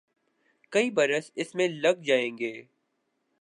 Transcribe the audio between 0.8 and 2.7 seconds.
برس اس میں لگ جائیں گے۔